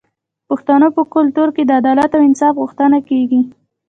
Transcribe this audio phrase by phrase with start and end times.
[0.03, 0.03] د
[0.49, 3.41] پښتنو په کلتور کې د عدل او انصاف غوښتنه کیږي.